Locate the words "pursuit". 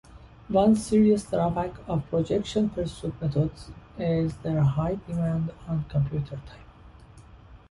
2.71-3.13